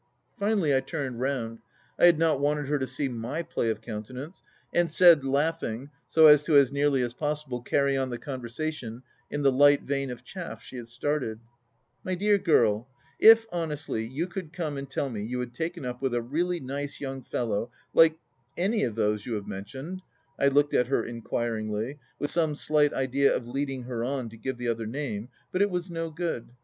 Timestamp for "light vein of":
9.51-10.23